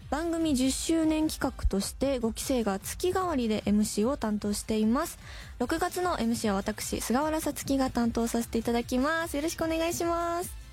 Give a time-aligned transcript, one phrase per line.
[0.10, 5.18] 番組10周年企画として5期生が月替わりで MC を担当しています。
[5.60, 9.36] 6月の MC は私菅原さつきが担当させていただきます。
[9.36, 10.65] よろしくお願いします。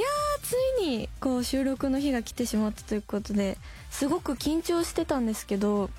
[0.00, 3.58] いやーついにこう収録の日が来てしまったということで
[3.90, 5.90] すごく緊張してたんですけど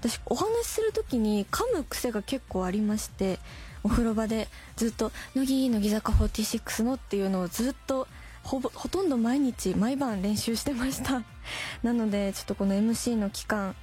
[0.00, 3.38] 私お話しする時に噛む癖が結構ありまして
[3.82, 8.08] お風呂場でずっと「乃木乃木坂46の」っていうのをずっと
[8.42, 11.22] ほぼほとんど毎日毎晩練習してました。
[11.84, 13.76] なのでちょっとこの MC の期間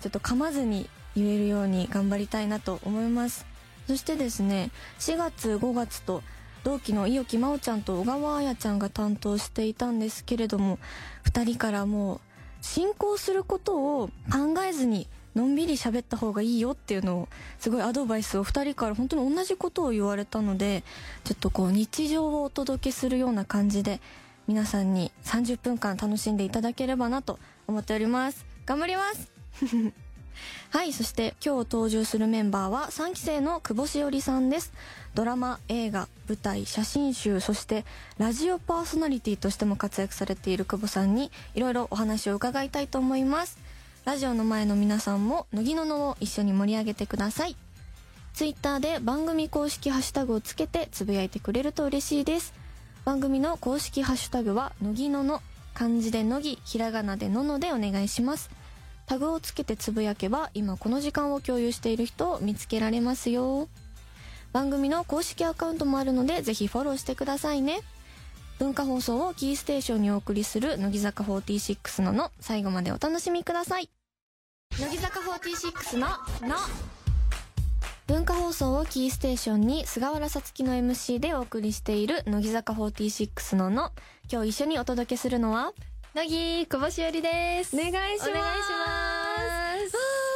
[0.00, 3.44] ちょっと噛まずに言えるように頑張りたいなと思います。
[3.86, 6.22] そしてですね4月5月と
[6.64, 10.78] 同期の伊予木真央ちゃんと小川彩ちゃんが担当していたんですけれども
[11.24, 12.20] 2人からもう
[12.60, 20.82] 進行することを考えずにのんびり喋った方がいいよっていうのをすごいアドバイスを2人から本当に同じことを言われたので
[21.24, 24.00] ちょっとこう日常をお届けするような感じで
[24.48, 28.44] 皆さんに30分間楽しんでいただければなと思っております。
[28.66, 30.09] 頑張ります。
[30.70, 34.72] はいそして今日登場するメンバーは3期生の久保しおりさんです。
[35.14, 37.84] ドラマ映画舞台写真集そして
[38.18, 43.58] ラジオパーソナリティとしても活躍されている久保さんにいろいろお話を伺いたいと思います。
[44.04, 47.56] ラジオの前の皆さんも乃木ののを一緒に盛り上げてください。
[48.32, 52.54] ツイッターで番組公式ハッシュタグをつけてつぶやいてくれると嬉しいです。
[53.04, 55.42] 番組の公式ハッシュタグは乃木のの。
[55.74, 58.50] 漢字で乃木ひらがなでののでお願いします。
[59.10, 63.66] タグをつけてつぶやけば今この時間を共有している人を見つけられますよ。
[64.52, 67.80] 番組の公式アカウントもあるのでぜひフォローしてくださいね。
[68.60, 73.90] 文化放送をキーステーションにお送りする乃木坂46のの最後までお楽しみください。
[74.78, 76.06] 乃木坂46の
[76.48, 76.54] の。
[78.06, 83.90] 文化放送をキーステーションに菅原さつきの MC でお送りしている乃木坂46のの。
[84.30, 85.72] 今日一緒にお届けするのは
[86.12, 87.76] 乃木久保しおりです。
[87.76, 88.30] お願いします。
[88.30, 88.70] お願いします。
[89.46, 89.76] あ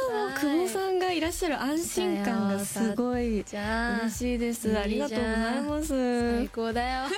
[0.09, 4.79] ーもう久保さんがいらっしゃる安心感がすごい嬉しいです。
[4.79, 6.37] ありがとうございます。
[6.37, 7.01] 最高だよ。
[7.01, 7.11] 本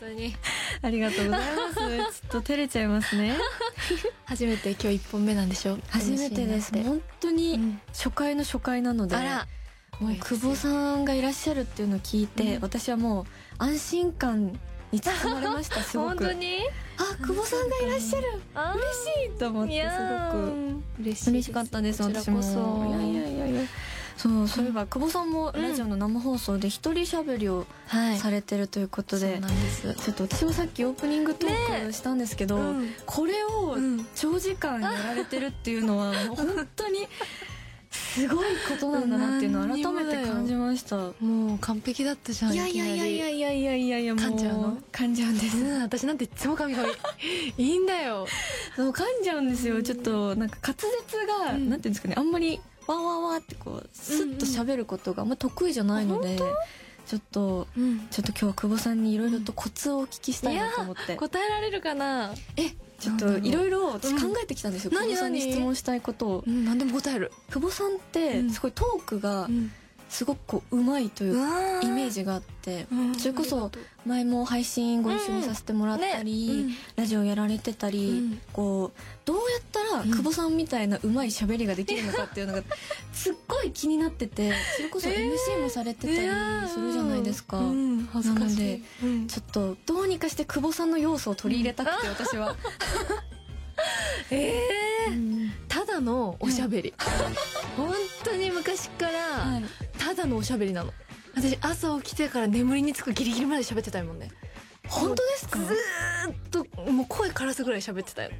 [0.00, 0.34] 当に。
[0.80, 2.22] ありがとうございます。
[2.22, 3.36] ちょっと照れちゃいますね。
[4.24, 5.76] 初めて今日一本目なんでしょ？
[5.90, 6.72] 初めてです。
[6.72, 7.80] 本当にうん。
[7.88, 9.14] 初回の初回なので、
[10.00, 12.62] もう久保さんがいらっしゃるっていうのを聞いて、うん。
[12.62, 13.24] 私はもう
[13.58, 14.58] 安心感
[14.92, 16.08] に包まれましたすごく。
[16.08, 16.58] 本当に？
[16.98, 18.26] あ久保さんがいらっしゃる。
[18.54, 20.46] あ嬉しいと思ってすごく
[20.98, 22.40] く嬉しい嬉しかったです私も。
[22.40, 23.60] いやいやいやいや。
[24.16, 28.18] そうそういえば久保さんもラジオの生放送で一人喋りをはい。
[28.18, 29.94] されてるということで、そうなんです。
[29.94, 32.92] ちょっと私もさっきオープニングトークしたんですけど、うん。
[33.06, 37.06] これをうん長時間やられてるっていうのはもう本当に
[38.14, 40.96] すごいことなんだなっていうのを改めて感じました。
[41.20, 44.76] もう完璧だったじゃんいやいやいやいやいやいやいやいやも噛んじゃうの？
[44.92, 45.56] 噛んじゃうんです。
[45.58, 46.88] うん私なんていつも神々。
[47.56, 48.26] いいんだよ。
[48.76, 49.82] そう噛んじゃうんですよ。
[49.82, 51.68] ちょっとなんか滑舌が、うん。
[51.70, 52.14] なんていうんですかね。
[52.16, 56.38] あんまりわーわーわーってこうスッと喋ることがあんま得意じゃないので、
[57.06, 58.06] ちょっとうん。
[58.10, 62.32] ちょっと今日は久保さんにいろいろとコツをお聞きしたいなと思って、答えられるかな？
[62.56, 66.44] えちょっといろいろ私考えてきたんですよ、うん久保さんに何質問したいことを。
[66.46, 67.30] うん何でも答える。
[67.50, 68.50] 久保さんってうん。
[68.50, 69.70] すごいトークがん
[70.08, 73.70] すごくこううまいというわイメージがあってうんそれこそ
[74.06, 78.40] 前も配信ご一緒にさせてもらったり、ねラジオやられてたり、うん。
[78.52, 80.10] こうどうやったらうん。
[80.10, 82.62] 久保さんみたいなうまい喋りができるのかっていうのが
[83.12, 85.30] すっごい気になっててそれこそえー。
[85.56, 88.08] MC もされてたりするじゃないですか、うん。
[88.12, 88.46] 恥ずかしい。
[88.46, 89.26] なのでうん。
[89.26, 92.56] ちょっとどうにかして久保さんの要素を取り入れたくて私は、
[94.30, 95.12] えー。
[95.12, 95.52] うん。
[95.68, 96.94] ただのおしゃべり。
[97.76, 97.92] 本
[98.24, 100.92] 当に昔からはいただのおしゃべりなの。
[101.36, 104.30] 私朝起きてから眠りにつくギリギリまで喋ってたいもんね。
[104.88, 105.58] 本当ですか？
[105.58, 105.74] ずー
[106.32, 108.30] っともう声枯らすぐらい喋ってたよ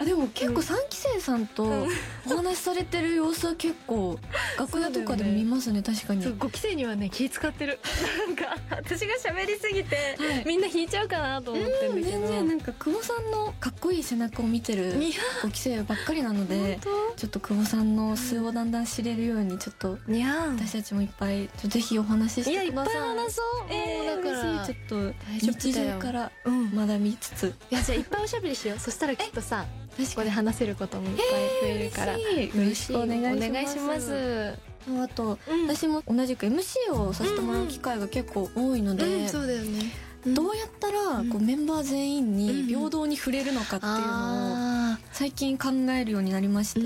[0.00, 1.88] あでも結構3期生さんとうん。
[2.32, 4.18] お話しされてる様子は結構
[4.58, 6.22] 楽屋とかでも見ますね確かに。
[6.22, 7.78] そう5期生にはね気使ってる。
[8.26, 10.44] なんか私が喋りすぎて、はい。
[10.46, 12.10] みんな引いちゃうかなと思ってんだけど。
[12.10, 15.16] 全然なんか久保さんのかっこいい背中を見てるいや。
[15.42, 22.54] 5期生ばっかりなので本ちょっと久保さんの素をだんだん知れるようにちょっと私たちもいっぱいぜひお話ししい。
[22.54, 26.74] やいっぱいてください話そう、えー、もうだからちょっと日常からうん。
[26.74, 27.54] 学びつつ。
[27.70, 28.78] いやじゃあいっぱいおしゃべりしよう。
[28.78, 31.26] そしたらきっとさここで話せることもいっぱい
[31.74, 32.58] 増えるから、嬉しい。
[32.58, 34.54] よろしくお願いします。
[34.88, 35.66] あとうん。
[35.68, 39.92] 私も同じく MC をさせてもらう機会が結構多いので、うんそうだよね。
[40.26, 46.80] どうやったらこうメンバー全員に平等に触れるのかっていうのをあ最近考えるようになりまして、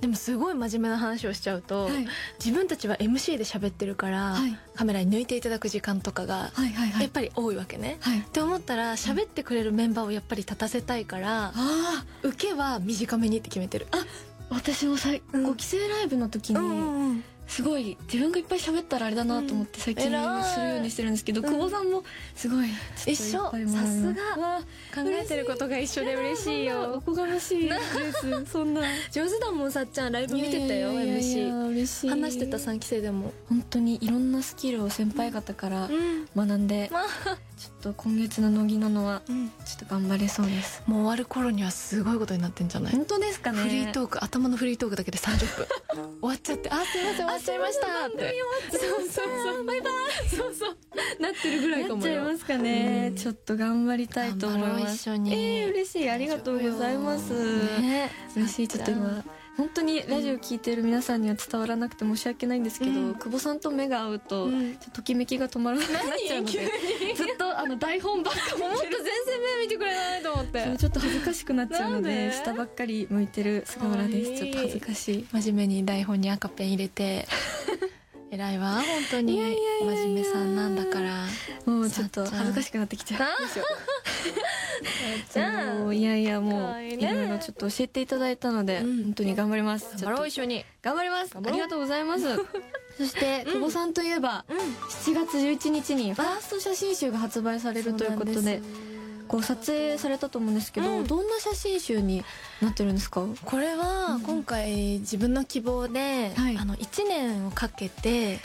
[0.00, 2.06] でもすごい真面目な話をしちゃうと、はい。
[2.38, 4.58] 自分たちは MC で喋ってるから、はい。
[4.74, 6.52] カメラに抜いていただく時間とかが
[7.00, 7.96] やっぱり多いわけね。
[8.00, 8.20] はい。
[8.20, 13.86] って思ったら喋ってくれるメンバーをやっぱり立たせたいからあ受けは短めにって決めてる。
[13.90, 14.04] あ
[14.50, 15.44] 私もさい、うん。
[15.44, 22.02] こう帰省ライブの時に、んすごい自分がいっぱい喋ったらあれだなと思って最近するようにしてるんですけど、うん久保さんも
[22.34, 22.68] すごい
[23.06, 24.42] 一緒さすが。
[24.42, 24.60] わ
[24.94, 27.02] 考えてることが一緒で嬉しいそんなおよ。
[27.04, 27.68] こがましい。
[27.68, 27.74] で
[28.12, 30.12] すそんな上手だもんさっちゃん。
[30.12, 32.08] ライブ見てたよ MC。
[32.08, 33.32] 話してた3期生でも。
[33.48, 36.26] 本当にいろんなスキルを先輩方からん。
[36.34, 39.48] 学んで、まあちょっと今月の乃木なのはうん。
[39.48, 40.82] ちょっと頑張れそうです。
[40.86, 42.92] もう終わる頃にはすごいことになってんじゃない？
[42.92, 43.58] 本当ですかね。
[43.62, 45.66] フリートーク頭のフリートークだけで30分
[46.20, 48.06] 終わっちゃってあすいません終わっちゃいました。
[48.06, 48.34] って。
[48.70, 49.08] そうそう
[49.54, 49.64] そう。
[49.64, 49.92] バイバイ。
[50.36, 50.76] そうそう。
[51.22, 53.16] なってるぐらいかなっちゃいますかね、うん。
[53.16, 55.32] ちょっと頑張りたいと思い頑張ろうます一緒に。
[55.34, 56.10] えー、嬉しい。
[56.10, 57.32] ありがとうございます、
[57.80, 58.10] ね。
[58.36, 59.24] 嬉しいちょっと今
[59.56, 63.14] 本当にラジオ聞いてる皆さんには伝わらなくて申し訳ないんですけど、うん。
[63.14, 64.48] 久保さんと目が合うと、
[64.84, 66.52] とときめきが止まらなくなっちゃうので。
[67.14, 69.00] ずっとあの台本ばっかもっと全然
[69.58, 70.64] 目見てくれないと思って。
[70.76, 72.32] ちょっと恥ずかしくなっちゃうのでで？
[72.32, 74.38] 下ばっかり向いてる菅原です。
[74.38, 75.26] ちょっと恥ずかしい。
[75.32, 77.26] 真面目に台本に赤ペン入れて。
[78.28, 79.38] 偉いわ本当に。
[79.80, 81.26] 真面目さんなんだから。
[81.64, 83.20] もうちょっと恥ずかしくなってきちゃう
[85.80, 89.04] もういやいやもういろいろちょっと教えていただいたので、うん。
[89.04, 89.86] 本当に頑張ります。
[90.02, 90.60] 頑張ろう一緒に。
[90.60, 91.32] と頑張ります。
[91.36, 92.24] ありがとうございます。
[92.96, 94.44] そして久保さんといえば、
[95.04, 98.62] 7月11日にファースト写真集が発売されるということで
[99.28, 101.06] こう撮影されたと思うんですけど、うん。
[101.06, 102.24] どんな写真集に
[102.62, 103.26] なってるんですか？
[103.44, 106.56] これは今回自分の希望で、はい。
[106.56, 108.38] あの1年をかけて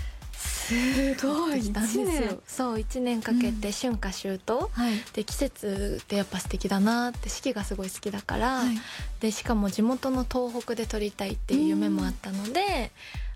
[0.71, 4.94] す撮ってきたんですそう1年かけて春夏秋冬、はい。
[5.13, 8.75] で季節ってやっぱ素敵だなって四季がすごい好きだから、はい。
[9.19, 12.91] でしかも地元の東北で撮りたいっていう夢もあったので、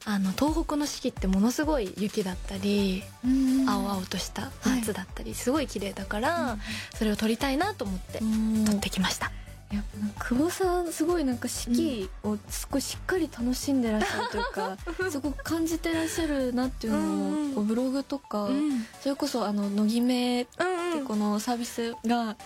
[0.06, 3.70] あの東北の四季ってものすごい雪だったり、うん。
[3.70, 4.80] 青々としたはい。
[4.82, 6.58] 夏だったりすごい綺麗だから、
[6.96, 8.66] それを撮りたいなと思ってうん。
[8.66, 9.32] 撮ってきました。
[9.76, 14.78] やっぱなんか久保さんすごいなんか四季をすごいしっかり楽しんでらっしゃるというか、
[15.10, 17.52] すごく感じてらっしゃるなっていうのうんうん。
[17.52, 18.86] をこうブログとか、うん。
[19.02, 20.64] それこそあの乃木めって
[21.00, 22.38] うんこのサービスが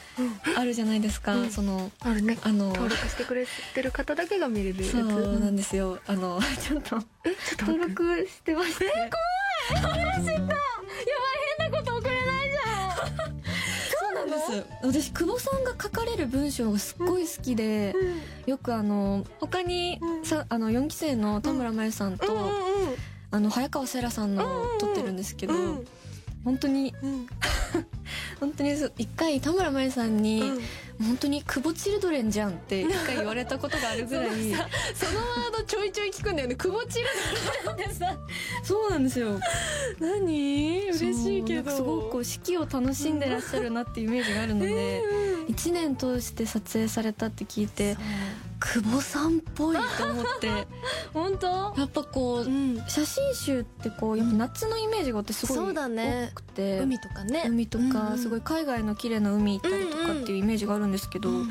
[0.58, 1.52] あるじゃないですか、うん。
[1.52, 2.38] そのあるね。
[2.44, 4.92] あの登録してくれてる方だけが見れるやつ。
[4.92, 6.00] そうなんですよ。
[6.08, 7.00] あの ちょっと
[7.60, 8.86] 登録してまして。
[8.86, 9.10] え怖い。
[9.70, 10.39] やばい
[14.40, 14.66] す。
[14.84, 17.94] 私久保さんが書かれる文章がすっごい好きで、
[18.46, 22.26] よくあの他にさあの4期生の田村真由さんと、
[23.32, 24.44] あの早川せらさんの
[24.80, 25.88] 撮ってるんですけど、うん
[26.44, 26.94] 本当に。
[28.40, 30.42] 本当に一回田村真由さんに、
[31.00, 36.56] 本当に久保チルドレンじゃんって一回言われたことがあるぐらい そのワードちょいちょい聞くんだよね。
[36.56, 37.06] 久保チル
[37.66, 38.18] ドレンってさ。
[38.64, 39.40] そうなんですよ。
[40.00, 40.90] 何？
[40.90, 41.72] 嬉しいけど。
[41.72, 45.04] すごくこう四季を楽しんでらっしゃるなっていうイメージがあるので、
[45.48, 47.98] 一年通して撮影されたって聞いて
[48.60, 50.68] 久保さんっぽいと思って。
[51.14, 51.74] 本当？
[51.78, 52.78] やっぱこう、うん。
[52.88, 56.32] 写真集ってこうやっぱ夏のイメージが私すごいそうだね。
[56.34, 57.44] 多くて、海とかね。
[57.48, 61.50] 海とか、うんすごい海外の綺麗な海行ったりとかっていうイメージがあるんですけど、うん。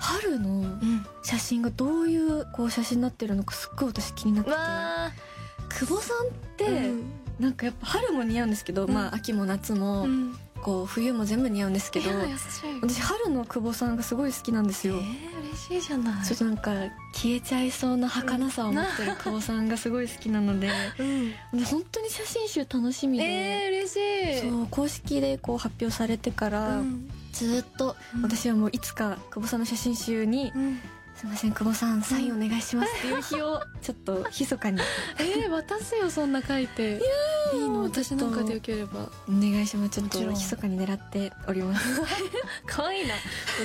[0.00, 1.06] 春のうん。
[1.22, 4.56] 写真がどういうこう写真になってるのかすっごい私気になってて。
[4.56, 5.10] わ
[5.70, 7.02] 久保さんって、ー
[7.40, 8.92] なんかやっぱ春も似合うんですけど、うん。
[8.92, 12.10] まあ秋も夏も、うんこう冬も全部似合うんですけど
[12.80, 16.24] 私春の久保さんがすごい好きなんですよ、えー嬉しいじゃない。
[16.24, 16.70] ちょっとなんか
[17.12, 21.30] 消えちゃいそうな儚さを持ってる久保さんがすごい好きなので うん。
[21.58, 24.50] で本当に写真集楽しみで、えー嬉しい。
[24.50, 27.10] そう公式でこう発表されてから、うん。
[27.32, 28.22] ずっとうん。
[28.22, 30.80] 私はもういつか久保さんの写真集にうん
[31.14, 34.80] 「すいません久保さんサインお願いします」っていう日をちょっと密かに。
[35.18, 37.00] えー渡すよそんな書いて。
[37.54, 37.82] いいの？
[37.82, 39.10] 私なんかでよければ。
[39.28, 39.90] お願いします。
[39.90, 40.20] ちょっと。
[40.30, 42.00] 密かに狙っております。
[42.66, 43.14] 可愛いな。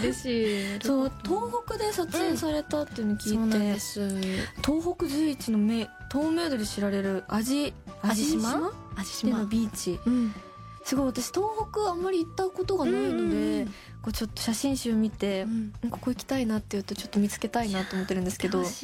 [0.01, 0.79] 嬉しい。
[0.83, 4.09] そう東北で撮影されたっていうのを聞いて、そうなんです。
[4.65, 8.51] 東北随一の名透明度で知られる味味島？
[8.51, 8.71] 島？
[8.97, 9.99] 味での島ビーチ。
[10.05, 10.33] うん
[10.87, 13.65] すごい私東北あんまり行ったことがないので、
[14.01, 15.73] こうちょっと写真集見て、うん。
[15.91, 18.75] ここ行きたいなっていうとちょっと見つけたいなと思ってるんですけどおす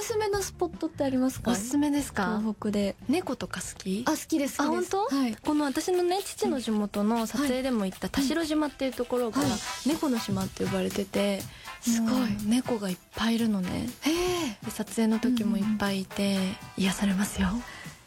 [0.00, 1.52] すめのスポットってありますか？
[1.52, 2.38] おすすめですか？
[2.38, 2.96] 東北で。
[3.08, 4.04] 猫とか好き？
[4.06, 5.06] あ好きですあ本当？
[5.06, 5.34] はい。
[5.36, 9.50] この私のね父の地元の撮影でも行った田代島っていうところがはい。
[9.86, 11.40] 猫の島って呼ばれてて
[11.80, 12.12] すごい。
[12.12, 13.88] うん猫がいっぱいいるのね。
[14.02, 16.36] へえで撮影の時もいっぱいいて
[16.76, 17.48] 癒されますよ。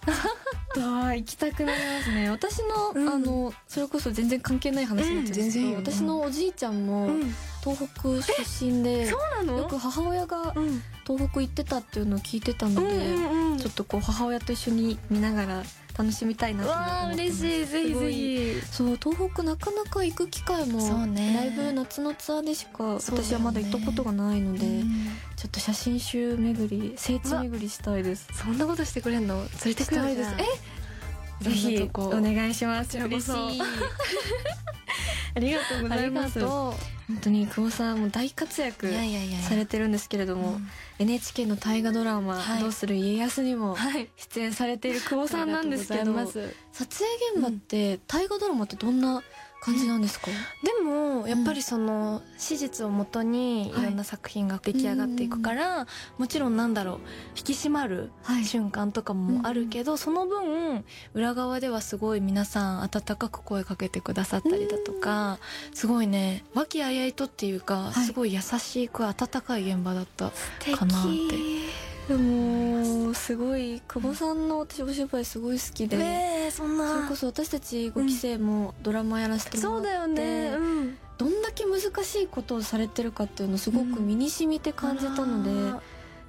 [0.06, 0.12] と
[0.82, 2.30] 行きたくなりますね。
[2.30, 3.10] 私の、うん。
[3.10, 7.10] あのそれこそ全然関係ない話になっちゃうんですけど、うん私のおじいちゃんも
[7.64, 8.10] 東北
[8.44, 9.18] 出身で、よ
[9.70, 10.82] く母親がうん。
[11.06, 13.58] 東北行ってたっていうのを聞いてたので、うんうん。
[13.60, 15.64] ちょっとこう母親と一緒に見ながら
[15.98, 17.66] 楽しみたいなと思ってわあます嬉しい。
[17.66, 18.62] ぜひぜひ。
[18.72, 21.34] そう東北なかなか行く機会もそうね。
[21.34, 24.92] だいぶ夏のツアーでしか私はまだ行ったことがないので、うん。
[25.36, 28.28] ちょっと写真集巡り聖地巡りしたいです。
[28.34, 29.36] そんなことしてくれんの？
[29.36, 30.32] 連れてくしたいです。
[31.42, 32.98] えぜひおい願いします。
[32.98, 33.62] 嬉しい
[35.36, 36.40] ありがとうございます。
[36.40, 36.74] と
[37.08, 38.92] 本当に久保さんも大活躍
[39.48, 40.70] されてるんですけれども、うん。
[40.98, 44.10] NHK の大河ドラマはい「どうする家康」にもはい。
[44.18, 49.22] 出演されている久保さんなんですけど撮影現場って大河ドラマってどんな
[49.66, 50.28] 感じなんですか、
[50.64, 53.86] でもやっぱりその史実をもとにいはい。
[53.86, 57.00] ろんな作品が出来上がっていくから、もちろんなんだろう
[57.36, 58.46] 引き締まるはい。
[58.46, 65.40] 瞬間とかもあるけど、その分裏側ではすごい皆さん温かく声かけてくださったりだとか
[65.74, 68.06] すごいね和気あいあいとっていうか、はい。
[68.06, 71.10] すごい優しく温かい現場だった敵かなって
[72.08, 85.76] でもすごい久保さんの私お芝居すごい好きで、そんそれこそ私たち5期生もドラマやらせてもらって、そうだよね、うん、どんだけ難しいことをされてるかっていうのをすごく身に染みて感じたので、や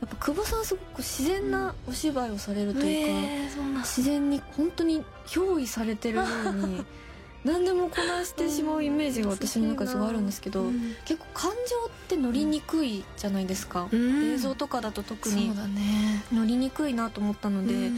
[0.07, 6.85] っぱ久保さんすごく自然なお芝居をされるというか、自然に本当に憑依されてるように
[7.47, 10.97] 何でもこなしてしまうイメージが私の中ですごいあるんですけど、うん。
[11.05, 14.33] 結構感情って乗りにくいじゃないですか、うん。
[14.33, 16.25] 映像とかだと特そうにだね。
[16.33, 17.95] 乗りにくいなと思ったので、うん。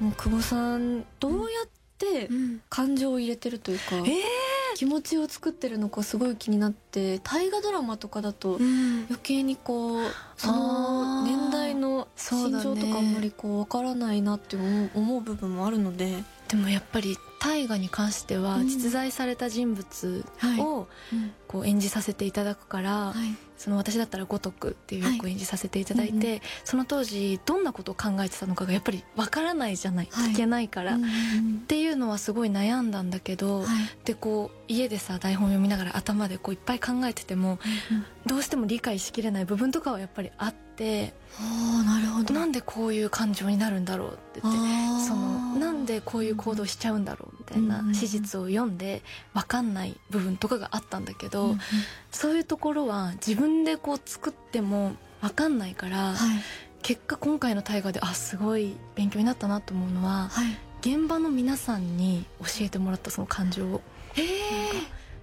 [0.00, 1.68] もう久保さんどうやっ
[1.98, 2.60] てうん。
[2.70, 4.22] 感情を入れてるというか、ええ
[4.76, 9.04] 気持ちを作ってるのかすごい気になって大河ドラマとかだとうん。
[9.08, 10.04] 余計にこう
[10.36, 14.56] その年代の心情とかあんまりこう分からないなって
[14.94, 18.68] 思う部分もあるので、でもやっぱり大河に関してはうん。
[18.68, 20.60] 実在された人物はい。
[20.60, 20.88] を
[21.46, 23.36] こう演じさせていただくから、はい。
[23.56, 30.32] その私だったら五徳っていう役を演じさせていただいて、はいその当時どんなことを考えてたのかがやっぱりわからないじゃない、はい。
[30.32, 30.98] 聞けないから、っ
[31.66, 33.66] ていうのはすごい悩んだんだけど、はい。
[34.04, 37.58] でこう家でさ台本読みながら頭でこういっぱい考えてても
[38.26, 41.14] どうしても理解しきれない部分とかはやっぱりあって
[41.86, 42.07] なる
[42.48, 44.60] なんでこういう感情になるんだろうって言って
[45.06, 49.02] そのなんでこういう行動しちゃうんだろうみたいなうん史実を読んで
[49.34, 51.58] 分かんない部分とかがあったんだけど、うんうん。
[52.10, 56.16] そういうところは自分でこう作っても分かんないから、はい。
[56.80, 60.56] 結果今回の大河であすごい勉強になったなと思うのははい。
[60.80, 63.82] 現場の皆さんに教えてもらったその感情を。
[64.14, 64.26] へえ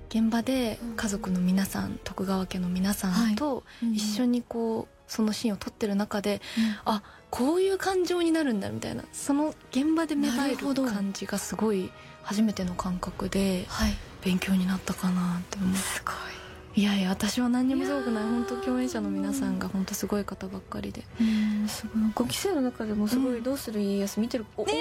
[0.10, 6.41] 現場で家族の皆さん徳川家の皆さんと一緒ににこうそのシーンを撮ってる中で
[6.85, 11.91] あこういう感情になるんだみたいなその現場で芽生える感じがすごい
[12.24, 13.95] 初めての感覚ではい。
[14.25, 15.75] 勉強になったかなって思う。
[15.77, 16.83] すごい。
[16.83, 18.24] やいや私は何にもすごくない。
[18.24, 21.01] 本当共演者の皆さんが本当すごい方ばっかりで。
[21.01, 22.27] いうんすごい。
[22.27, 24.77] 5期生の中でもすごいうん「どうする家康」見てる子多くて、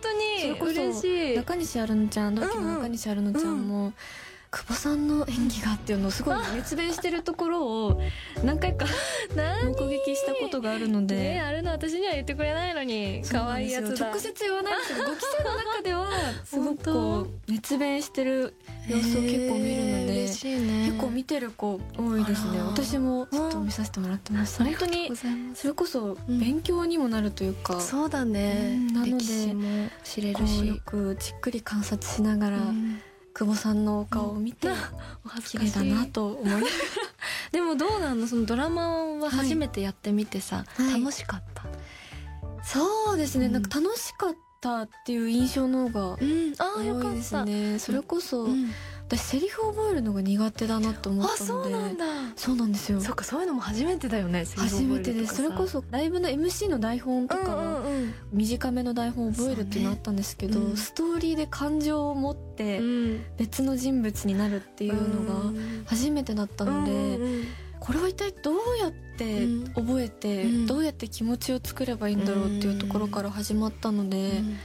[0.00, 0.08] 当
[0.40, 1.36] それこそ嬉しい。
[1.36, 3.92] 中西アルノちゃん同期の中西アルノちゃんも、
[4.52, 8.00] 久保さんの演技がっていうのをすごい熱弁してるところを
[8.42, 8.84] 何回か
[9.34, 13.24] 目撃したことがあるので、あるの私には言ってくれないのに。
[13.24, 13.80] そうなんですよ。
[13.82, 16.08] 直接言わないんですけど5期生の中では
[16.44, 18.54] すごくこう熱弁してる
[18.88, 20.86] 様子を結構見るので、嬉しいね。
[20.86, 22.58] 結構見てる子多いですね。
[22.60, 24.64] 私もちょっと見させてもらってます。
[24.64, 25.12] 本当に
[25.54, 28.72] それこそ勉強にもなるというか、そうだね。
[28.74, 30.62] うんなので歴史も知れこるし。
[30.62, 33.00] うよくじっくり観察しながら、うん
[33.34, 34.68] 久保さんのお顔を見て、
[35.24, 36.62] お恥綺麗だなと思い
[37.52, 38.26] でもどうなの？
[38.26, 41.00] そのドラマは初めてやってみてさ、はい。
[41.00, 41.64] 楽しかった、
[42.64, 43.52] そうですね、うん。
[43.52, 47.78] なんか楽しかったっていう印象の方がうん、ああよか多いですった、ね。
[47.78, 48.70] それこそ、うん
[49.10, 52.04] 私セリフを覚えるのが苦手だなと思あったのでそうなんだ。
[52.36, 53.00] そうなんですよ。
[53.00, 63.24] そっかそういうのも初めてだよね初めてですそれこそライブの MC の台本とかはうん短めの台本を覚えるっていうのあったんですけど、ねうんストーリーで感情を持ってうん。
[63.36, 67.44] 別の人物になるっていうのが初めてだったので、うん。
[67.80, 69.64] これは一体どうやってうん。
[69.74, 70.66] 覚えて、うん。
[70.66, 74.56] どうやって気持ちを作ればいいんだろうっていうところから始まったので、うん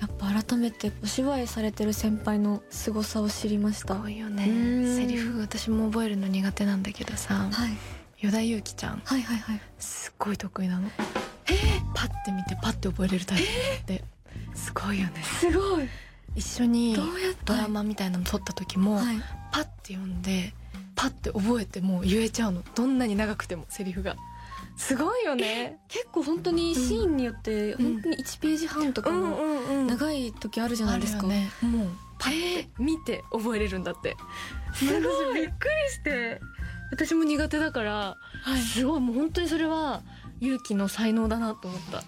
[0.00, 3.94] やっぱ改めてお芝居されてる先輩の凄さを知りました。
[3.94, 4.46] すごいよね。
[4.48, 4.96] うん。
[4.96, 8.26] セリフ私も覚えるの苦手なんだけどさはい。
[8.26, 9.02] 依田祐希ちゃん。
[9.04, 9.60] はいはいはい。
[9.78, 10.88] すっごい得意なの。
[11.94, 14.04] パッて見てパッて覚えれるタイプって
[14.54, 15.22] すごいよね。
[15.22, 15.88] すごい。
[16.34, 16.96] 一緒に
[17.44, 19.16] ドラマみたいなの撮った時も、はい。
[19.52, 20.54] パッて読んで
[20.94, 22.62] パッて覚えてもう言えちゃうの。
[22.74, 24.16] どんなに長くてもセリフが
[24.80, 25.78] すごいよね。
[25.88, 27.92] 結構本当にシーンによってうん。
[27.94, 29.36] 本当に1ページ半とかの
[29.82, 31.32] ん長い時あるじゃないですか、もう
[32.18, 34.16] パッて見て覚えれるんだって。
[34.72, 35.02] すごい。
[35.02, 36.40] 私びっくりして
[36.90, 38.16] 私も苦手だから、
[38.74, 40.02] すごいもう本当にそれは
[40.40, 41.98] 勇気の才能だなと思った。
[41.98, 42.06] 確か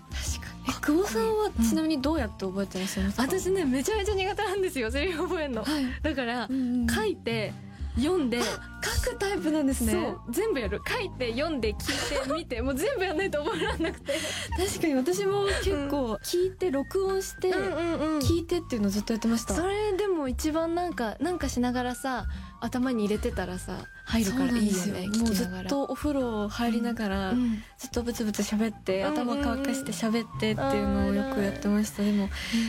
[0.56, 0.62] に。
[0.68, 5.62] え久保さんはちなみにどうやって覚えてらっしゃいますか、私ねめちゃめちゃ苦手なんですよセリフ覚えるの。
[5.62, 7.52] はい、だから書いて
[7.96, 8.40] 読んで。
[8.82, 9.92] 書くタイプなんですね。
[9.92, 10.20] そう。
[10.30, 10.80] 全部やる。
[10.86, 12.60] 書いて読んで聞いて見て。
[12.62, 14.14] もう全部やんないと覚えられなくて。
[14.58, 19.54] 確かに私も結構聞いて録音してんうん聞いてっていうのをずっとやってました。
[19.54, 22.26] それでも一番なんかなんかしながらさ
[22.60, 27.62] 頭に入れてたらさ入るからいいよねもうずっとお風呂入りながら、うん。
[27.78, 32.02] ずっとブツブツ喋って、うん頭乾かして喋ってっていうのをよくやってました。
[32.02, 32.28] でも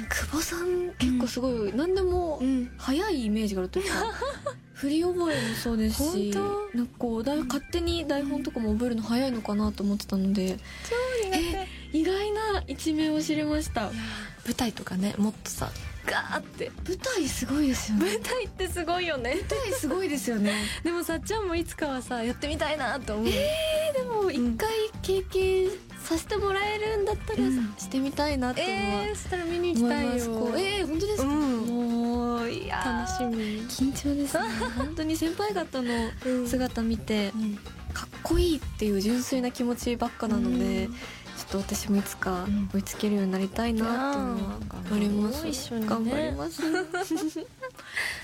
[0.09, 2.71] 久保さん結構すごい、何でもうん。
[2.77, 3.93] 早いイメージがあるというか
[4.83, 10.57] 振り覚えもそうですし本なんかこうだい勝手に台本とかも覚えるの早いのかなと思ってたので
[11.31, 13.91] え意外な一面を知れました。
[14.45, 15.69] 舞台とかねもっとさ
[16.05, 16.69] ガーって。
[16.85, 18.05] 舞台すごいですよね。
[18.05, 19.35] 舞台ってすごいよね。
[19.35, 20.53] 舞台すごいですよね。
[20.83, 24.69] でもさっちゃんもいつかはさやってみたいなと思う、でも一回
[25.01, 25.69] 経験
[26.03, 27.73] させてもらえるんだったら、うん。
[27.77, 30.11] してみたいなっていうのはえー、そしたら見に行きたいよ。
[30.11, 32.02] うえー、本当ですか、うん
[32.53, 32.99] いやー。
[33.21, 33.61] 楽しみ。
[33.67, 34.43] 緊張ですね。
[34.77, 35.93] 本当に先輩方の
[36.25, 36.47] うん。
[36.47, 37.55] 姿見てうん。
[37.93, 40.93] かっこいいっていう純粋な気持ちばっかなので、うん。
[40.93, 42.69] ちょっと私もいつかうん。
[42.73, 44.57] 追いつけるようになりたいなっていうのは
[44.91, 46.61] あります、一緒にね頑張ります。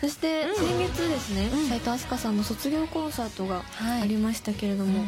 [0.02, 0.56] そしてうん。
[0.56, 1.68] 先月ですねうん。
[1.70, 4.02] 斉藤飛鳥さんの卒業コンサートがはい。
[4.04, 4.96] ありましたけれどうんうん。
[4.96, 5.06] も、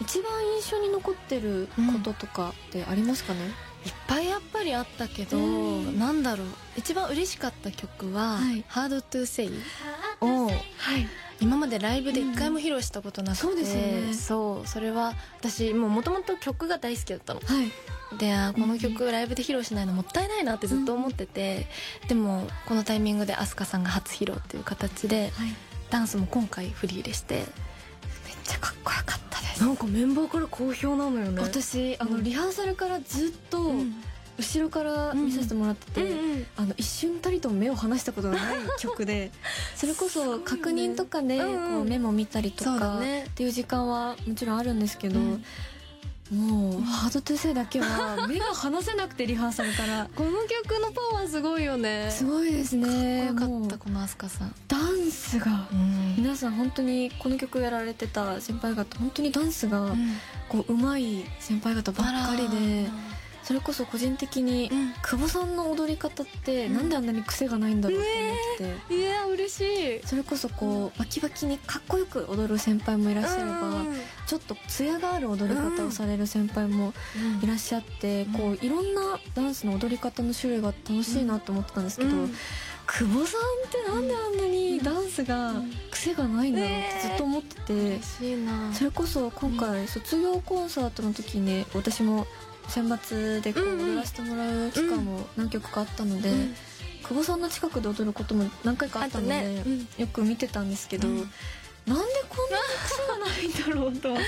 [0.00, 3.40] 一番印象に残ってることとかってありますかね、
[3.86, 4.21] いっぱい
[4.62, 5.98] りあったけど、うん。
[5.98, 6.46] なんだろう。
[6.76, 9.50] 一番嬉しかった曲ははい「Hard to Say」
[10.20, 10.56] をはい。
[11.40, 14.14] 今までライブで一回も披露したことなくて、うんそうですよね。
[14.14, 14.68] そう。
[14.68, 17.40] それは私もともと曲が大好きだったの。
[17.40, 17.72] はい。
[18.18, 21.66] でこの曲ライブで披露しないのもったいないなってずっと思ってて、
[22.08, 25.54] でもこのタイミングで飛鳥さんが初披露っていう形ではい。
[25.90, 27.44] ダンスも今回フリーでしてめっ
[28.44, 29.60] ちゃかっこよかったです。
[29.60, 31.42] なんかメンバーから好評なのよね。
[31.42, 32.24] 私あのうん。
[32.24, 34.02] リハーサルからずっとうん
[34.38, 39.30] 後ろから見させてもらってて、うんあの一瞬たりとも目を離したことがない曲で
[39.76, 41.80] それこそ確認とかでこうん。
[41.82, 43.26] うメモ見たりとかっね。
[43.34, 45.44] ていう時間はもちろんあるんですけど、うん。
[46.32, 50.08] もうハードトゥーセイだけは目が離せなくてリハーサルから。
[50.16, 52.10] この曲のパワーすごいよね。
[52.10, 53.32] すごいですね。
[53.36, 54.54] かっこよもうかったこの飛鳥さん。
[54.66, 56.14] ダンスがうん。
[56.16, 59.94] 皆さん本当にこの曲やられてた先輩方本当にダンスが
[60.48, 62.88] こう上手い先輩方ばっかりで
[63.42, 64.92] それこそ個人的にうん。
[65.02, 70.06] 久保さんの踊り方ってなんであんなに癖がないんだろうと思ってて、いや嬉しい。
[70.06, 73.84] それこそこうバキバキにかっこよく踊る先輩もいらっしゃれば、
[74.26, 76.94] ちょっと艶がある踊り方をされる先輩も
[77.42, 78.32] いらっしゃって、うん。
[78.32, 82.34] こういろんなダンスの踊り方の種類が楽しいなと思ってたんですけど、うん。
[82.86, 85.72] 久保さんってなんであんなにダンスがうん。
[85.90, 88.72] 癖がないんだろうってずっと思ってて、嬉しいな。
[88.72, 92.26] それこそ今回卒業コンサートの時に私も
[92.68, 96.54] 選抜でこう踊らせてもらう期間も何曲かあったので、うん。
[97.02, 99.88] 久保さんの近くで踊ることも何回かあったのでねうん。
[99.98, 101.16] よく見てたんですけど、うん。
[101.16, 101.30] なんで
[101.84, 104.26] こんなに癖がないんだろうと思って。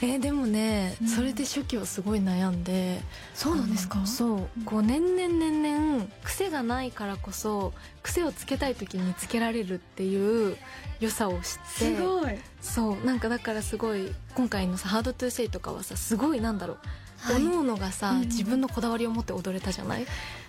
[0.06, 1.08] えーでもね、うん。
[1.08, 3.00] それで初期はすごい悩んで。
[3.34, 4.06] そうなんですか？
[4.06, 4.64] そう。
[4.64, 10.56] こう年々年々癖がないからこそ癖をつけたい時につけられるっていう
[11.00, 11.46] 良さを知って
[11.96, 12.38] すごい。
[12.62, 13.04] そう。
[13.04, 16.78] なんかだからすごい今回のさ「ハードトゥーセイとかはさすごいなんだろう、
[17.24, 17.36] はい。
[17.36, 18.20] おのおのがさ、うん。
[18.22, 20.06] 自分のこだわりを持って踊れたじゃない？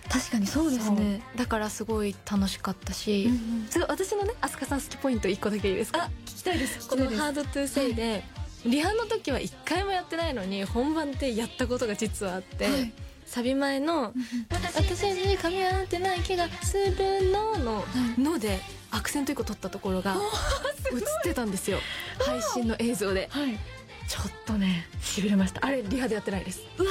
[0.08, 1.22] 確かにそうですね。
[1.36, 3.66] だからすごい楽しかったし、うんうん。
[3.68, 6.04] すごい私のね飛鳥さん好きポイント1個だけいいですか？
[6.04, 6.88] あ聞きたいです。
[6.88, 7.20] この「聞きたいです。
[7.22, 8.24] ハードトゥーセイで
[8.64, 12.92] リハの時は1回もやってないのに本番でやったことが実はあって、はい。
[13.24, 14.12] サビ前の
[14.50, 17.84] 「私に噛み合ってない気がするの」の
[18.18, 18.60] 「の」で
[18.92, 20.14] アクセント1個取ったところが
[20.92, 21.80] 映ってたんですよ。
[22.20, 23.28] 配信の映像で。
[23.30, 23.58] はい
[24.08, 25.64] ちょっとねしびれました。
[25.64, 26.60] あれリハでやってないです。
[26.78, 26.90] うわ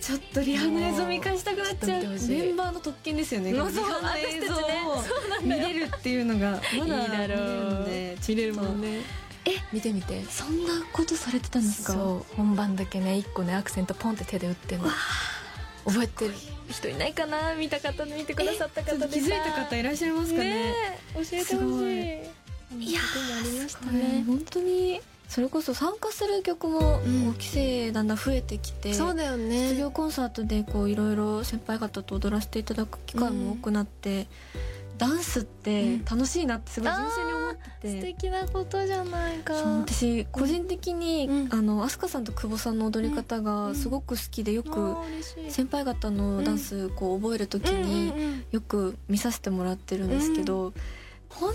[0.00, 2.02] ちょっとリハの映像見返したくなっちゃう。
[2.28, 3.52] メンバーの特権ですよね。
[3.52, 5.02] リハの映像を
[5.42, 7.36] 見れるっていうのがまだ見れる
[7.82, 8.98] んで見れるもんね。
[8.98, 9.04] ね
[9.44, 10.22] え見てみて。
[10.24, 11.92] そんなことされてたんですか？
[11.92, 12.36] そう。
[12.36, 14.88] 本番だけね1個ねアクセントポンって手で打ってんの。
[15.84, 16.34] 覚えてる
[16.68, 17.54] 人いないかな？
[17.54, 20.72] 見た方見てくださった方気づいた方いらっしゃいますかね？
[21.14, 21.84] 教えてほし
[22.78, 22.84] い。
[22.84, 22.90] い。
[22.90, 25.00] いやありましね本当に
[25.32, 27.00] それこそ参加する曲も
[27.32, 29.70] 規制だんだん増えてきて、そうだよね。
[29.70, 34.26] 卒業コンサートでこういろいろ先輩方と踊らせていただく機会も多くなって、
[34.98, 39.54] ダンスって楽しいなってすごい純粋に思ってて、素敵なことじゃないか。
[39.54, 41.48] 私個人的に、うん。
[41.50, 44.96] あの飛鳥さんと久保さんの踊り方がすごく好きでよく
[45.48, 48.44] 先輩方のダンスこう覚える時にうんうんうん。
[48.50, 50.74] よく見させてもらってるんですけど、
[51.30, 51.54] 本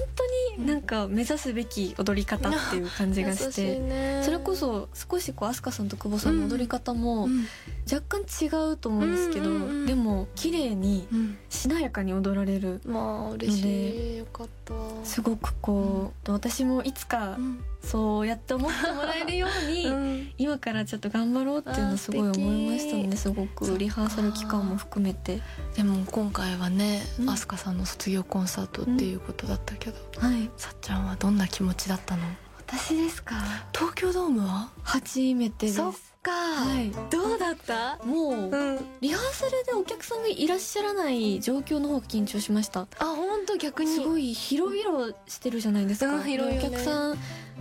[0.56, 7.46] 当になんか目指すべき踊り方っていう感じがしてそれこそ少しこう飛鳥さんと久保さんの踊り方もうん。
[7.92, 11.38] 若干違うと思うんですけど、うんうんうんでも綺麗にうん。
[11.50, 14.18] しなやかに踊られるまあ嬉しい。
[14.18, 14.74] よかった。
[15.04, 17.64] すごくこう、私もいつかうん。
[17.82, 20.32] そうやって思ってもらえるように、 うん。
[20.38, 25.42] 今からちょっと頑張ろうっていうのはすごい思いましたのですごくリハーサル期間も含めて。
[25.76, 27.30] でも今回はねうん。
[27.30, 30.50] 飛鳥さんの卒業コンサートっていうことだったけどはい。
[30.58, 32.24] さっちゃんはどんな気持ちだったの？
[32.58, 33.36] 私ですか？
[33.74, 34.70] 東京ドームは？
[34.84, 36.32] 初めてそっか。
[36.32, 36.92] はい。
[37.10, 37.98] どうだった？
[38.04, 38.80] もう、うん。
[39.00, 42.82] リハーサルでお客さんがいらっしゃらない状況の方が緊張しました。
[42.82, 43.96] あ本当逆に。
[43.96, 46.68] すごい広々してるじゃないですか、うん広いよね。
[46.68, 47.18] でお客さん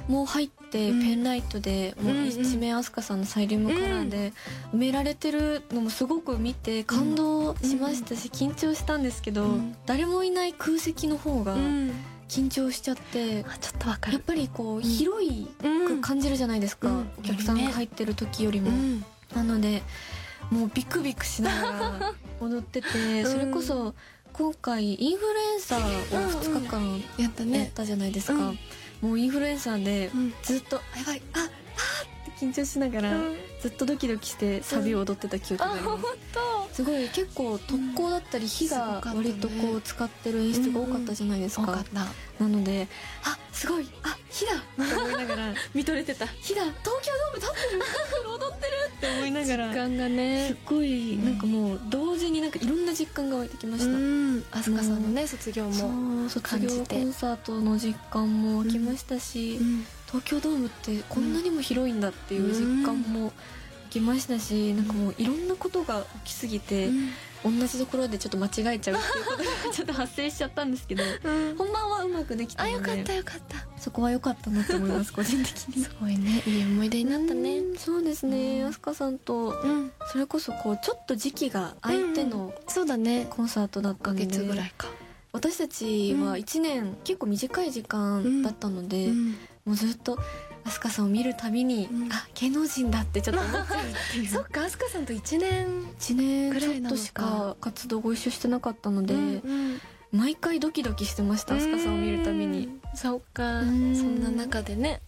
[0.09, 1.01] も入ってうん。
[1.01, 4.33] ペンライトで、もう一面飛鳥さんのサイリウムカラーで
[4.73, 9.77] 埋められてるのもすごく見て感動しましたし、緊張したんですけど、うん。
[9.87, 11.93] 誰もいない空席の方がうん。
[12.29, 14.15] 緊張しちゃって、あちょっとわかる。
[14.15, 17.09] やっぱりこう広いく感じるじゃないですか、うん。
[17.19, 19.05] お客さんが入ってる時よりも、うん。
[19.35, 19.83] なので
[20.51, 21.63] もうビクビクしなが
[22.01, 22.89] ら 踊ってて、
[23.23, 23.33] うん。
[23.33, 23.95] それこそ
[24.33, 27.29] 今回インフルエンサーを2日間や
[27.65, 28.59] ったじゃないですか、うん
[29.01, 30.35] もうインフルエンサーでうん。
[30.43, 31.49] ずっと「あやばいああーっ
[32.39, 33.37] て緊張しながら、うん。
[33.61, 42.05] ずっとドキドキしてサビを踊ってた記憶あがあります、本当すごい結構特攻だったり火が割とこう使ってる演出が多かったじゃないですか,、多かった。
[42.45, 42.87] なので
[43.25, 46.27] あすごいあ火だって思いながら 見とれてた。
[46.27, 48.73] 火だ東京ドーム立ってる踊ってる。
[48.97, 54.45] って思いながら時間がすねっごいなんかもう同時になんかいろんな実感が湧いてきました、うん。
[54.51, 59.87] 飛鳥さんのね卒業も卒業コンサートの実感も湧きましたし、うん。
[60.09, 63.33] 東京ドームってこんなにも広いんだっていう実感も
[63.97, 66.91] きましたし、なんかもういろんなことが起きすぎて、
[67.43, 71.57] 同じところでちょっと間違えちゃうっていうことが ちょっと発生しちゃったんですけどうん。
[71.57, 73.67] 本番はうまくできたのであよかったよかった。
[73.79, 75.85] そこは良かったなと思います 個人的に。
[75.85, 77.59] すごいねいい思い出になったね。
[77.59, 78.73] うんそうですねうん。
[78.73, 79.93] 飛鳥さんとうん。
[80.11, 83.27] それこそこうちょっと時期が空いてのそうだね。
[83.31, 84.89] コンサートだった1ヶので月ぐらいか。
[85.33, 89.37] 私たちは1年結構短い時間だったので、うん。
[89.67, 90.19] もうずっと
[90.69, 92.13] 飛鳥さんを見るたびに、うん。
[92.13, 94.29] あ芸能人だってちょっと思っちゃうっていう。
[94.29, 95.67] そっか飛鳥さんと1年
[95.99, 99.81] 1年ちょっとしか活動ご一緒してなかったので、うん
[100.13, 102.69] 毎回ドキドキしてました飛鳥さんを見るたびに。
[102.95, 103.61] そっか。
[103.63, 103.93] そうん。
[104.19, 105.01] んな中でね。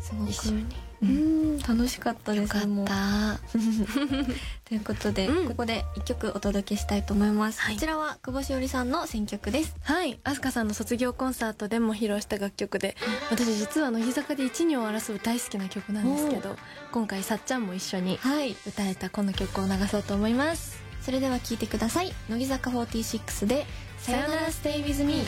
[0.00, 0.30] すごく。
[0.30, 0.66] 一緒に
[1.02, 2.86] うん楽しかったですよかっもう。
[2.86, 3.38] た
[4.64, 5.48] ということで、うん。
[5.48, 7.74] ここで一曲お届けしたいと思います、はい。
[7.74, 9.74] こちらは久保しおりさんの選曲です。
[9.82, 10.18] はい。
[10.24, 12.96] 飛鳥さんの卒業コンサートでも披露した楽曲で
[13.30, 16.56] 私実は乃木坂で一二を争う大好きな曲なんですけど
[16.92, 18.56] 今回さっちゃんも一緒にはい。
[18.66, 20.80] 歌えたこの曲を流そうと思います。
[21.02, 22.14] それでは聴いてください。
[22.28, 23.66] 乃木坂46で
[23.98, 25.22] 「さよなら Stay with me」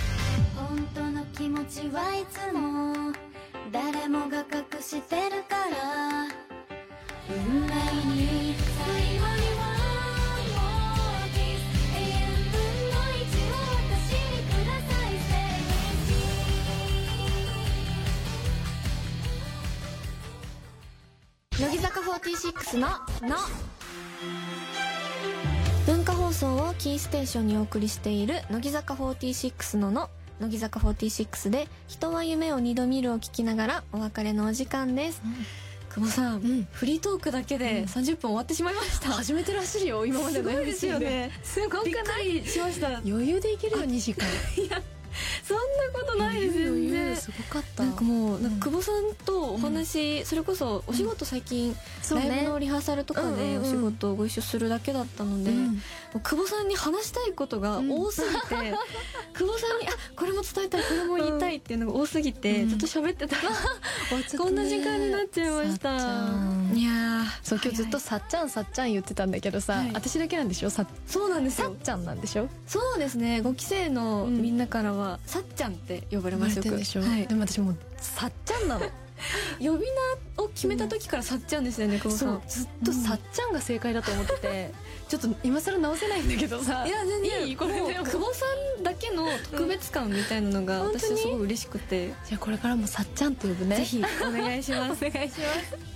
[0.57, 3.13] 本当の気持ちはいつも
[3.73, 6.45] 誰もが隠してるから。
[7.27, 8.85] 運命に最
[9.19, 9.65] 後には
[10.53, 10.61] も
[11.25, 12.13] うキス永遠
[12.53, 16.05] 分の1を私にください Stay with
[21.59, 22.89] me 乃木坂46の
[23.27, 23.37] 「の」
[25.87, 35.23] 文化放送をキーステーションにお送りしている乃木坂46の「の」乃木坂46で「人は夢を二度見る」を聞きながらお別れのお時間です、
[35.95, 36.69] 久保さん、ん。
[36.73, 37.85] フリートークだけでうん。
[37.85, 41.31] 30分終わってしまいました、初めてらしいよ今までのすごいですよ MC ね。
[41.43, 42.89] すごくびっくりしました。
[42.99, 44.27] 余裕でいけるよ2時間
[45.47, 47.85] そんなことないですよねすごかった。
[47.85, 48.61] なんかもうなんうん。
[48.61, 52.29] か久保さんとお話、それこそお仕事最近、そうね。
[52.29, 53.63] ライブのリハーサルとかうんうんうん。
[53.63, 55.83] でお仕事をご一緒するだけだったので、うん。
[56.23, 58.75] 久保さんに話したいことが多すぎて、
[59.37, 62.69] 久保さんに「あこれも伝えたいこれも言いたい」っていうのが多すぎて、うん。
[62.71, 63.43] ずっと喋ってたら、
[64.39, 65.91] こんな時間になっちゃいました。
[66.75, 69.91] いやーそう今日ずっとさっちゃんさっちゃん言ってたんだけどさ、はい。
[69.93, 70.71] 私だけなんでしょ？
[70.71, 71.69] さそうなんですよ。
[71.69, 72.49] さっちゃんなんでしょ？
[72.67, 73.41] そうですね。
[73.43, 78.91] 5期生のみんなからは「さっちゃん」って呼ばれますよくはいでも私もうさっちゃんなの。
[79.59, 79.87] 呼び
[80.37, 82.43] 名を決めた時からさっちゃんでしたよね久保さん。
[82.49, 84.75] ずっとさっちゃんが正解だと思ってて、
[85.09, 86.85] ちょっと今更直せないんだけどさ。
[86.87, 87.49] いや全然。
[87.49, 87.57] いい？
[87.57, 88.45] これ久保さ
[88.81, 90.89] んだけの特別感みたいなのがうん。
[90.89, 93.77] 私はすごい嬉しくて、じゃあこれからもさっちゃんって呼ぶね。
[93.77, 95.05] ぜひお願いします。
[95.07, 95.47] お願いしま
[95.79, 95.95] す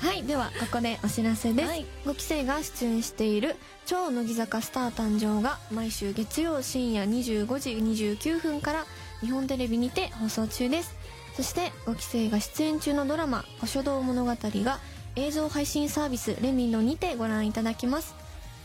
[0.00, 1.84] はいではここでお知らせです、はい。
[2.06, 8.86] 5期生が出演している「超乃木坂スター誕生」が毎週月曜深夜25時29分から
[9.20, 10.94] 日本テレビにて放送中です。
[11.36, 14.80] そして5期生が出演中のドラマ「古書道物語」が
[15.16, 18.14] 映像配信サービスレミノにてご覧いただけます。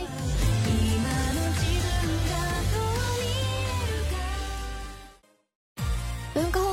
[0.00, 0.31] イ。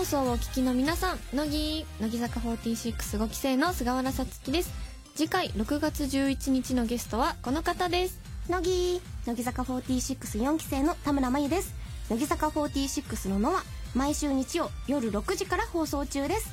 [0.09, 4.71] 送をお聞きの皆さん乃木乃木坂465期生の菅原さつきです。
[5.13, 8.19] 次回6月11日のゲストはこの方です。
[8.49, 11.75] 乃木乃木坂464期生の田村真由です。
[12.09, 13.61] 乃木坂46の「の」は
[13.93, 16.49] 毎週日曜夜6時から放送中です。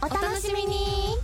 [0.00, 1.16] お楽しみに